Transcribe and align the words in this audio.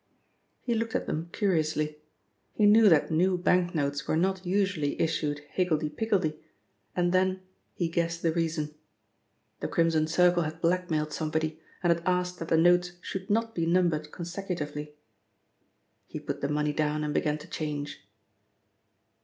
He 0.63 0.73
looked 0.73 0.95
at 0.95 1.05
them 1.05 1.29
curiously. 1.31 1.99
He 2.55 2.65
knew 2.65 2.89
that 2.89 3.11
new 3.11 3.37
bank 3.37 3.75
notes 3.75 4.07
were 4.07 4.17
not 4.17 4.43
usually 4.43 4.99
issued 4.99 5.41
higgledy 5.51 5.89
piggledy, 5.89 6.39
and 6.95 7.13
then 7.13 7.41
he 7.75 7.87
guessed 7.87 8.23
the 8.23 8.31
reason. 8.33 8.73
The 9.59 9.67
Crimson 9.67 10.07
Circle 10.07 10.41
had 10.41 10.59
blackmailed 10.59 11.13
somebody 11.13 11.59
and 11.83 11.93
had 11.93 12.01
asked 12.03 12.39
that 12.39 12.47
the 12.47 12.57
notes 12.57 12.93
should 12.99 13.29
not 13.29 13.53
be 13.53 13.67
numbered 13.67 14.11
consecutively. 14.11 14.95
He 16.07 16.19
put 16.19 16.41
the 16.41 16.49
money 16.49 16.73
down 16.73 17.03
and 17.03 17.13
began 17.13 17.37
to 17.37 17.45
change. 17.47 17.99